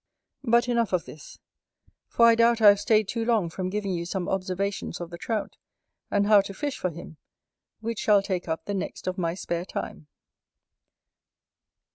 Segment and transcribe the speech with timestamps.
[0.43, 1.37] But enough of this;
[2.07, 5.17] for I doubt I have staid too long from giving you some Observations of the
[5.19, 5.57] Trout,
[6.09, 7.17] and how to fish for him,
[7.81, 10.07] which shall take up the next of my spare time.